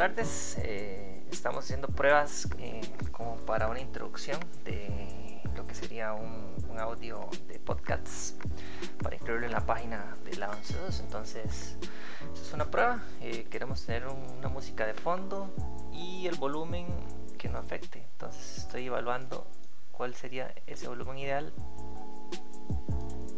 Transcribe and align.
tardes. 0.00 0.56
Eh, 0.62 1.22
estamos 1.30 1.64
haciendo 1.64 1.88
pruebas 1.88 2.48
eh, 2.58 2.80
como 3.12 3.36
para 3.36 3.68
una 3.68 3.80
introducción 3.80 4.38
de 4.64 5.40
lo 5.54 5.66
que 5.66 5.74
sería 5.74 6.12
un, 6.12 6.50
audio 6.78 7.28
de 7.46 7.58
podcasts 7.58 8.36
para 9.02 9.14
incluirlo 9.14 9.44
en 9.44 9.52
la 9.52 9.60
página 9.66 10.16
de 10.24 10.36
la 10.38 10.50
11.2. 10.50 11.00
Entonces, 11.00 11.76
es 12.32 12.52
una 12.54 12.70
prueba. 12.70 13.02
Eh, 13.20 13.46
queremos 13.50 13.84
tener 13.84 14.06
una 14.06 14.48
música 14.48 14.86
de 14.86 14.94
fondo 14.94 15.52
y 15.92 16.26
el 16.26 16.36
volumen 16.36 16.86
que 17.36 17.50
no 17.50 17.58
afecte. 17.58 18.02
Entonces, 18.12 18.58
estoy 18.58 18.86
evaluando 18.86 19.46
cuál 19.92 20.14
sería 20.14 20.54
ese 20.66 20.88
volumen 20.88 21.18
ideal. 21.18 21.52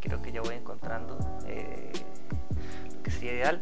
Creo 0.00 0.22
que 0.22 0.30
ya 0.30 0.40
voy 0.40 0.54
encontrando 0.54 1.18
lo 1.18 3.02
que 3.02 3.10
sería 3.10 3.32
ideal. 3.32 3.60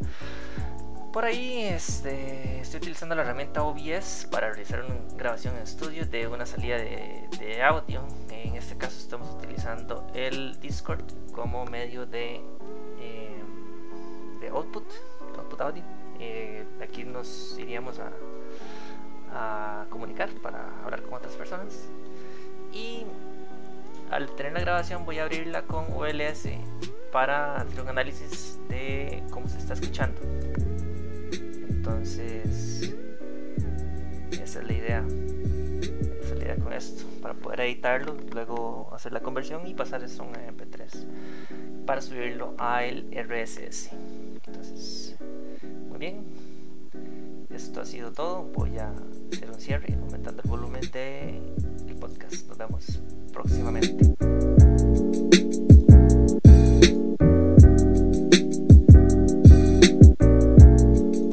Por 1.13 1.25
ahí 1.25 1.65
este, 1.65 2.61
estoy 2.61 2.79
utilizando 2.79 3.17
la 3.17 3.23
herramienta 3.23 3.65
OBS 3.65 4.29
para 4.31 4.51
realizar 4.51 4.85
una 4.85 4.95
grabación 5.17 5.57
en 5.57 5.63
estudio 5.63 6.07
de 6.07 6.29
una 6.29 6.47
salida 6.47 6.77
de, 6.77 7.63
audio. 7.65 8.03
En 8.31 8.55
este 8.55 8.77
caso 8.77 8.97
estamos 8.97 9.29
utilizando 9.35 10.07
el 10.15 10.61
Discord 10.61 11.03
como 11.33 11.65
medio 11.65 12.07
de, 12.07 12.37
eh, 13.01 13.43
output 14.53 14.85
audio. 15.59 15.83
Eh, 16.21 16.65
aquí 16.81 17.03
nos 17.03 17.59
iríamos 17.59 17.99
a, 17.99 18.13
a 19.33 19.87
comunicar 19.91 20.31
para 20.43 20.81
hablar 20.85 21.03
con 21.03 21.15
otras 21.15 21.35
personas. 21.35 21.89
Y 22.73 23.05
al 24.13 24.31
tener 24.37 24.53
la 24.53 24.61
grabación 24.61 25.05
voy 25.05 25.19
a 25.19 25.25
abrirla 25.25 25.63
con 25.63 25.87
OLS 25.93 26.49
para 27.11 27.57
hacer 27.57 27.81
un 27.81 27.89
análisis 27.89 28.61
de 28.69 29.25
cómo 29.33 29.49
se 29.49 29.59
está 29.59 29.75
escuchando. 29.75 30.21
Entonces, 31.91 32.95
esa 34.31 34.61
es 34.61 34.67
la 34.67 34.73
idea. 34.73 35.05
Esa 36.23 36.35
es 36.35 36.39
la 36.39 36.45
idea 36.45 36.57
con 36.57 36.73
esto. 36.73 37.05
Para 37.21 37.35
poder 37.35 37.61
editarlo, 37.61 38.17
luego 38.33 38.89
hacer 38.95 39.13
la 39.13 39.21
conversión 39.21 39.67
y 39.67 39.75
pasar 39.75 40.05
eso 40.05 40.23
a 40.23 40.27
un 40.27 40.35
MP3 40.35 41.85
para 41.85 42.01
subirlo 42.01 42.55
a 42.59 42.85
el 42.85 43.11
RSS. 43.13 43.91
Entonces, 44.47 45.17
muy 45.89 45.99
bien. 45.99 46.25
Esto 47.51 47.81
ha 47.81 47.85
sido 47.85 48.13
todo. 48.13 48.45
Voy 48.45 48.79
a 48.79 48.93
hacer 49.33 49.51
un 49.51 49.61
cierre 49.61 49.93
aumentando 49.95 50.43
el 50.43 50.49
volumen 50.49 50.83
del 50.93 51.97
podcast. 51.97 52.47
Nos 52.49 52.57
vemos 52.57 53.03
próximamente. 53.33 54.30